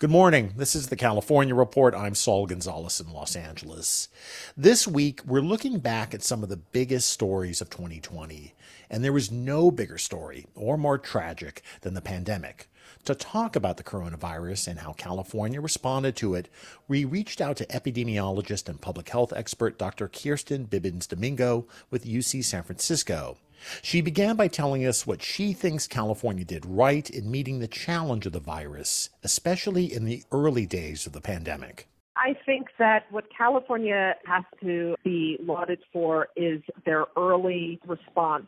[0.00, 0.54] Good morning.
[0.56, 1.94] This is the California Report.
[1.94, 4.08] I'm Saul Gonzalez in Los Angeles.
[4.56, 8.54] This week, we're looking back at some of the biggest stories of 2020,
[8.90, 12.68] and there was no bigger story or more tragic than the pandemic.
[13.04, 16.48] To talk about the coronavirus and how California responded to it,
[16.88, 20.08] we reached out to epidemiologist and public health expert Dr.
[20.08, 23.36] Kirsten Bibbins Domingo with UC San Francisco.
[23.82, 28.26] She began by telling us what she thinks California did right in meeting the challenge
[28.26, 31.88] of the virus, especially in the early days of the pandemic.
[32.16, 38.46] I think that what California has to be lauded for is their early response,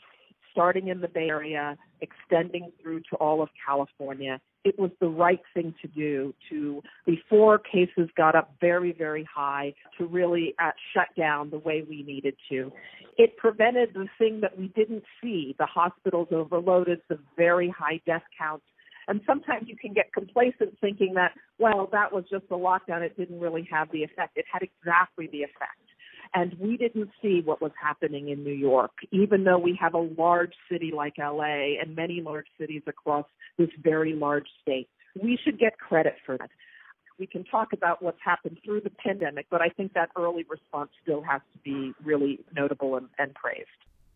[0.56, 5.42] starting in the Bay Area, extending through to all of California, it was the right
[5.52, 11.08] thing to do to, before cases got up very, very high, to really uh, shut
[11.14, 12.72] down the way we needed to.
[13.18, 18.24] It prevented the thing that we didn't see, the hospitals overloaded, the very high death
[18.38, 18.64] counts.
[19.08, 23.02] And sometimes you can get complacent thinking that, well, that was just a lockdown.
[23.02, 24.36] It didn't really have the effect.
[24.36, 25.85] It had exactly the effect.
[26.34, 30.08] And we didn't see what was happening in New York, even though we have a
[30.18, 33.26] large city like LA and many large cities across
[33.58, 34.88] this very large state.
[35.20, 36.50] We should get credit for that.
[37.18, 40.90] We can talk about what's happened through the pandemic, but I think that early response
[41.02, 43.68] still has to be really notable and, and praised.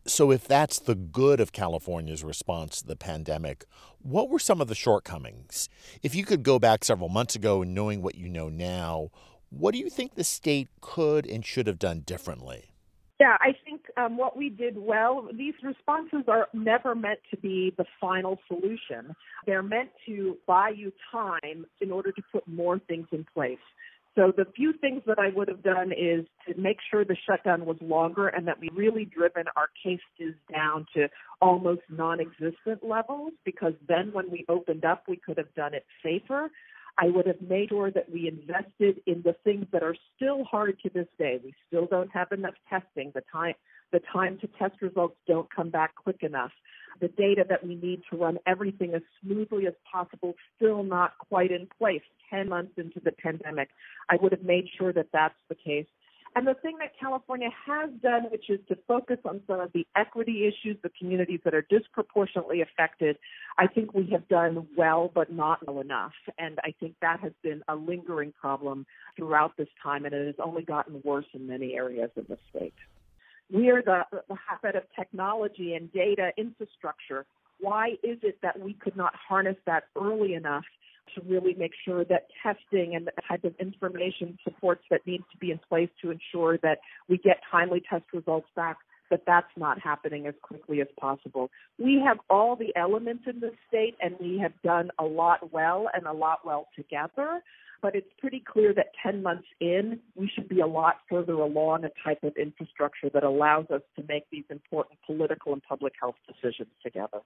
[0.06, 3.66] So, if that's the good of California's response to the pandemic,
[4.02, 5.68] what were some of the shortcomings?
[6.02, 9.10] If you could go back several months ago and knowing what you know now,
[9.50, 12.70] what do you think the state could and should have done differently?
[13.20, 17.74] Yeah, I think um, what we did well, these responses are never meant to be
[17.76, 19.14] the final solution.
[19.44, 23.58] They're meant to buy you time in order to put more things in place.
[24.16, 27.64] So the few things that I would have done is to make sure the shutdown
[27.64, 31.08] was longer and that we really driven our cases down to
[31.40, 36.50] almost non-existent levels because then when we opened up, we could have done it safer.
[37.00, 40.78] I would have made sure that we invested in the things that are still hard
[40.82, 41.40] to this day.
[41.42, 43.10] We still don't have enough testing.
[43.14, 43.54] The time
[43.92, 46.52] the time to test results don't come back quick enough.
[47.00, 51.50] The data that we need to run everything as smoothly as possible still not quite
[51.50, 53.70] in place 10 months into the pandemic.
[54.08, 55.86] I would have made sure that that's the case.
[56.36, 59.84] And the thing that California has done, which is to focus on some of the
[59.96, 63.18] equity issues, the communities that are disproportionately affected,
[63.58, 66.12] I think we have done well, but not well enough.
[66.38, 68.86] And I think that has been a lingering problem
[69.16, 72.74] throughout this time, and it has only gotten worse in many areas of the state.
[73.52, 77.26] We are the, the hotbed of technology and data infrastructure.
[77.58, 80.64] Why is it that we could not harness that early enough
[81.14, 85.38] to really make sure that testing and the type of information supports that needs to
[85.38, 86.78] be in place to ensure that
[87.08, 88.78] we get timely test results back
[89.10, 91.50] but that's not happening as quickly as possible.
[91.78, 95.90] We have all the elements in the state and we have done a lot well
[95.92, 97.42] and a lot well together,
[97.82, 101.84] but it's pretty clear that 10 months in, we should be a lot further along
[101.84, 106.16] a type of infrastructure that allows us to make these important political and public health
[106.26, 107.20] decisions together.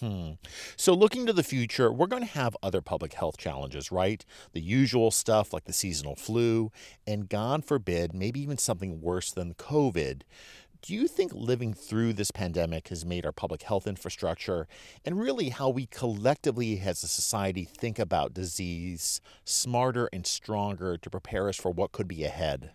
[0.00, 0.32] Hmm.
[0.76, 4.24] So, looking to the future, we're going to have other public health challenges, right?
[4.52, 6.70] The usual stuff like the seasonal flu,
[7.06, 10.22] and God forbid, maybe even something worse than COVID.
[10.80, 14.68] Do you think living through this pandemic has made our public health infrastructure
[15.04, 21.10] and really how we collectively as a society think about disease smarter and stronger to
[21.10, 22.70] prepare us for what could be ahead?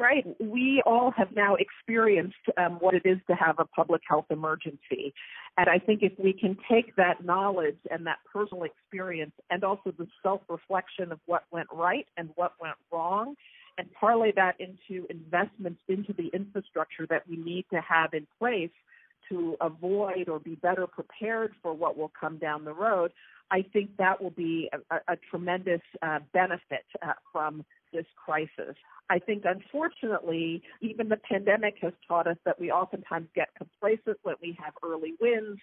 [0.00, 0.24] Right.
[0.40, 5.12] We all have now experienced um, what it is to have a public health emergency.
[5.58, 9.92] And I think if we can take that knowledge and that personal experience and also
[9.98, 13.34] the self reflection of what went right and what went wrong
[13.76, 18.70] and parlay that into investments into the infrastructure that we need to have in place
[19.28, 23.12] to avoid or be better prepared for what will come down the road,
[23.50, 28.76] I think that will be a, a tremendous uh, benefit uh, from this crisis.
[29.10, 34.36] I think, unfortunately, even the pandemic has taught us that we oftentimes get complacent when
[34.40, 35.58] we have early wins,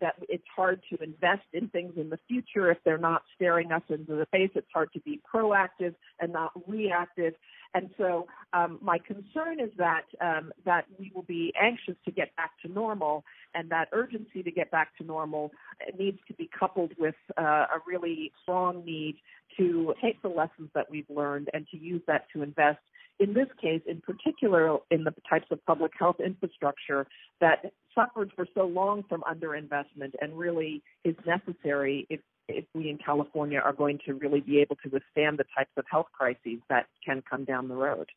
[0.00, 3.82] that it's hard to invest in things in the future if they're not staring us
[3.88, 4.50] into the face.
[4.54, 7.34] It's hard to be proactive and not reactive.
[7.72, 12.34] And so um, my concern is that um, that we will be anxious to get
[12.36, 13.24] back to normal,
[13.54, 15.52] and that urgency to get back to normal
[15.98, 19.16] needs to be coupled with uh, a really strong need
[19.56, 22.78] to take the lessons that we've learned and to use that to invest
[23.20, 27.06] in this case, in particular, in the types of public health infrastructure
[27.40, 32.96] that suffered for so long from underinvestment and really is necessary if, if we in
[32.96, 36.86] California are going to really be able to withstand the types of health crises that
[37.04, 38.08] can come down the road.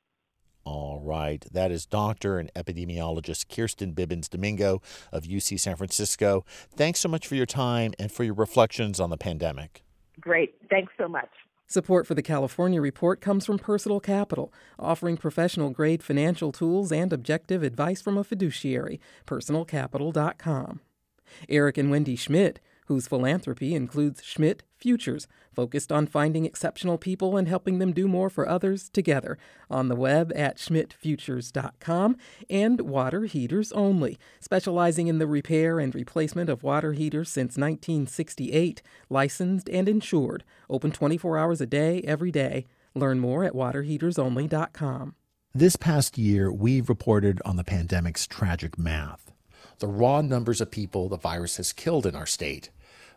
[0.64, 1.46] All right.
[1.52, 6.46] That is doctor and epidemiologist Kirsten Bibbins Domingo of UC San Francisco.
[6.74, 9.84] Thanks so much for your time and for your reflections on the pandemic.
[10.22, 10.56] Great.
[10.70, 11.30] Thanks so much.
[11.68, 17.12] Support for the California Report comes from Personal Capital, offering professional grade financial tools and
[17.12, 19.00] objective advice from a fiduciary.
[19.26, 20.82] PersonalCapital.com.
[21.50, 27.48] Eric and Wendy Schmidt whose philanthropy includes Schmidt Futures, focused on finding exceptional people and
[27.48, 29.38] helping them do more for others together,
[29.70, 32.18] on the web at schmidtfutures.com,
[32.50, 38.82] and Water Heaters Only, specializing in the repair and replacement of water heaters since 1968,
[39.10, 42.66] licensed and insured, open 24 hours a day, every day.
[42.96, 45.16] Learn more at waterheatersonly.com.
[45.56, 49.33] This past year, we've reported on the pandemic's tragic math
[49.84, 52.70] the raw numbers of people the virus has killed in our state.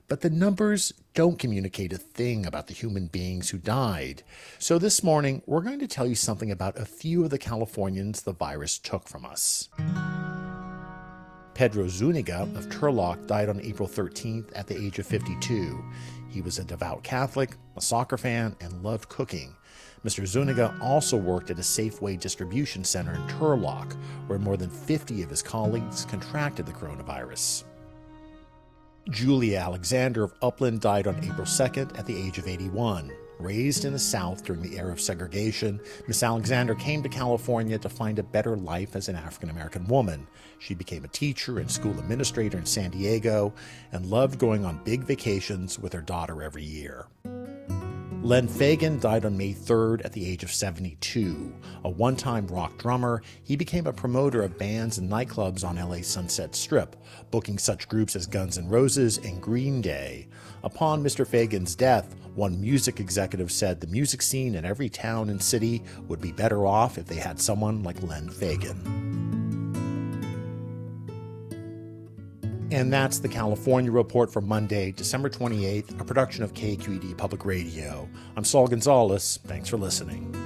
[0.08, 4.24] But the numbers don't communicate a thing about the human beings who died.
[4.58, 8.22] So this morning, we're going to tell you something about a few of the Californians
[8.22, 9.68] the virus took from us.
[11.54, 15.84] Pedro Zuniga of Turlock died on April 13th at the age of 52.
[16.28, 19.54] He was a devout Catholic, a soccer fan, and loved cooking.
[20.04, 20.26] Mr.
[20.26, 23.92] Zuniga also worked at a Safeway distribution center in Turlock,
[24.26, 27.64] where more than 50 of his colleagues contracted the coronavirus.
[29.10, 33.12] Julia Alexander of Upland died on April 2nd at the age of 81.
[33.38, 35.78] Raised in the South during the era of segregation,
[36.08, 40.26] Miss Alexander came to California to find a better life as an African American woman.
[40.58, 43.52] She became a teacher and school administrator in San Diego
[43.92, 47.06] and loved going on big vacations with her daughter every year.
[48.26, 51.54] Len Fagan died on May 3rd at the age of 72.
[51.84, 56.08] A one time rock drummer, he became a promoter of bands and nightclubs on LA's
[56.08, 56.96] Sunset Strip,
[57.30, 60.26] booking such groups as Guns N' Roses and Green Day.
[60.64, 61.24] Upon Mr.
[61.24, 66.20] Fagan's death, one music executive said the music scene in every town and city would
[66.20, 69.25] be better off if they had someone like Len Fagan.
[72.76, 78.06] And that's the California Report for Monday, December 28th, a production of KQED Public Radio.
[78.36, 79.38] I'm Saul Gonzalez.
[79.46, 80.45] Thanks for listening.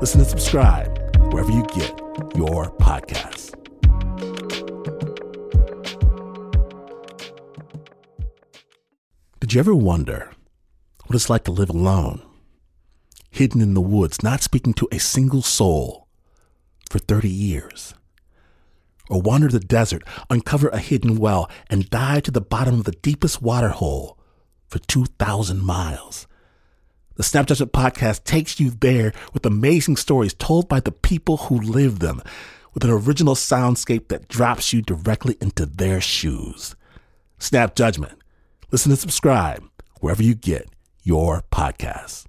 [0.00, 0.98] Listen and subscribe
[1.30, 1.90] wherever you get
[2.34, 3.54] your podcasts.
[9.40, 10.32] Did you ever wonder
[11.04, 12.22] what it's like to live alone,
[13.30, 16.08] hidden in the woods, not speaking to a single soul
[16.88, 17.92] for 30 years?
[19.10, 22.92] Or wander the desert, uncover a hidden well, and dive to the bottom of the
[23.02, 24.18] deepest water hole
[24.66, 26.26] for 2,000 miles?
[27.20, 31.60] The Snap Judgment podcast takes you there with amazing stories told by the people who
[31.60, 32.22] live them,
[32.72, 36.74] with an original soundscape that drops you directly into their shoes.
[37.38, 38.18] Snap Judgment.
[38.72, 39.62] Listen and subscribe
[40.00, 40.70] wherever you get
[41.02, 42.24] your podcasts.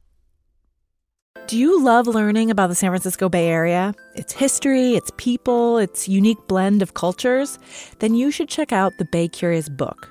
[1.47, 3.93] Do you love learning about the San Francisco Bay Area?
[4.15, 7.57] Its history, its people, its unique blend of cultures?
[7.99, 10.10] Then you should check out the Bay Curious book.